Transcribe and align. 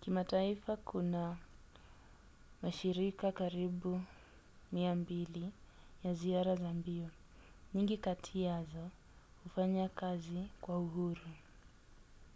kimataifa 0.00 0.76
kuna 0.76 1.36
mashirika 2.62 3.32
karibu 3.32 4.00
200 4.74 5.48
ya 6.04 6.14
ziara 6.14 6.56
za 6.56 6.72
mbio. 6.74 7.08
nyingi 7.74 7.96
kati 7.96 8.42
yazo 8.42 8.90
hufanya 9.44 9.88
kazi 9.88 10.46
kwa 10.60 10.78
uhuru 10.78 11.30